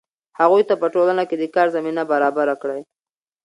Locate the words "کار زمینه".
1.55-2.03